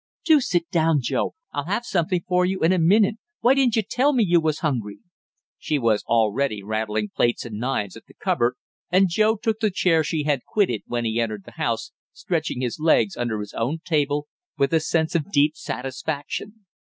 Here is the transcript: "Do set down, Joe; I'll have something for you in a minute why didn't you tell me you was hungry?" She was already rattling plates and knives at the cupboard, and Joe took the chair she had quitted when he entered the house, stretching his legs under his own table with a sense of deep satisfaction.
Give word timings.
"Do 0.25 0.41
set 0.41 0.67
down, 0.71 0.99
Joe; 1.01 1.35
I'll 1.53 1.65
have 1.67 1.85
something 1.85 2.23
for 2.27 2.43
you 2.43 2.61
in 2.63 2.71
a 2.73 2.79
minute 2.79 3.17
why 3.41 3.53
didn't 3.53 3.75
you 3.75 3.83
tell 3.83 4.13
me 4.13 4.23
you 4.27 4.41
was 4.41 4.61
hungry?" 4.65 4.97
She 5.59 5.77
was 5.77 6.01
already 6.05 6.63
rattling 6.63 7.09
plates 7.15 7.45
and 7.45 7.59
knives 7.59 7.95
at 7.95 8.07
the 8.07 8.15
cupboard, 8.15 8.55
and 8.89 9.09
Joe 9.09 9.35
took 9.35 9.59
the 9.59 9.69
chair 9.69 10.03
she 10.03 10.23
had 10.23 10.43
quitted 10.43 10.81
when 10.87 11.05
he 11.05 11.21
entered 11.21 11.43
the 11.45 11.51
house, 11.51 11.91
stretching 12.13 12.61
his 12.61 12.79
legs 12.79 13.15
under 13.15 13.39
his 13.39 13.53
own 13.53 13.77
table 13.85 14.27
with 14.57 14.73
a 14.73 14.79
sense 14.79 15.13
of 15.13 15.31
deep 15.31 15.55
satisfaction. 15.55 16.65